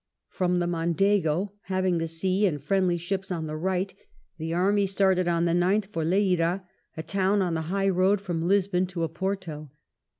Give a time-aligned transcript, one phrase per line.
[0.29, 3.93] From the Mondego, having the sea and friendly ships on the rights
[4.39, 6.63] the army started on the 9th for Leiria,
[6.97, 9.69] a town on the high road from Lisbon to Oporto.